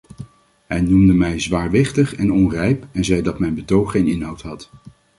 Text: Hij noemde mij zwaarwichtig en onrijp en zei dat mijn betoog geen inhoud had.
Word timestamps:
Hij 0.67 0.81
noemde 0.81 1.13
mij 1.13 1.39
zwaarwichtig 1.39 2.15
en 2.15 2.31
onrijp 2.31 2.85
en 2.91 3.05
zei 3.05 3.21
dat 3.21 3.39
mijn 3.39 3.55
betoog 3.55 3.91
geen 3.91 4.07
inhoud 4.07 4.41
had. 4.41 4.69